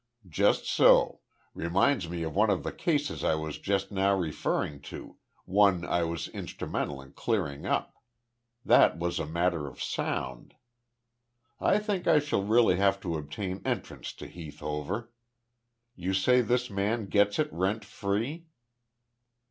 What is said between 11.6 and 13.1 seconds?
think I shall really have